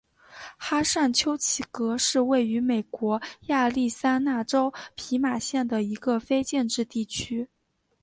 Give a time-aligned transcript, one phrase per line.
[0.57, 7.47] 哈尚丘奇格是位于美国亚利桑那州皮马县的一个非建制地区。